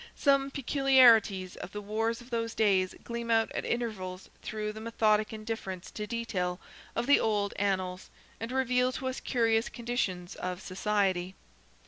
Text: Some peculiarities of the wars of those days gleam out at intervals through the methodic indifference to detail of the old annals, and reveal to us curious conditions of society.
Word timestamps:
Some 0.15 0.49
peculiarities 0.49 1.55
of 1.57 1.73
the 1.73 1.79
wars 1.79 2.21
of 2.21 2.31
those 2.31 2.55
days 2.55 2.95
gleam 3.03 3.29
out 3.29 3.51
at 3.51 3.63
intervals 3.65 4.31
through 4.41 4.71
the 4.73 4.81
methodic 4.81 5.31
indifference 5.31 5.91
to 5.91 6.07
detail 6.07 6.59
of 6.95 7.05
the 7.05 7.19
old 7.19 7.53
annals, 7.57 8.09
and 8.39 8.51
reveal 8.51 8.91
to 8.93 9.07
us 9.09 9.19
curious 9.19 9.69
conditions 9.69 10.33
of 10.35 10.59
society. 10.59 11.35